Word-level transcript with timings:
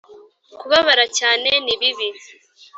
kubabara 0.59 1.05
cyane 1.17 1.49
ni 1.63 1.73
bibi 1.79 2.07